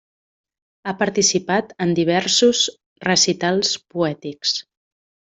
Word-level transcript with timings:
Ha 0.85 0.93
participat 1.01 1.75
en 1.85 1.91
diversos 1.99 2.61
recitals 3.07 3.75
poètics. 3.95 4.55